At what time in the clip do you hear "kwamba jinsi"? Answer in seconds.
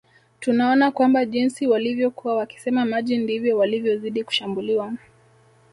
0.91-1.67